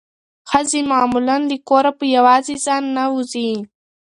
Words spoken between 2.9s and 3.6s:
نه وځي.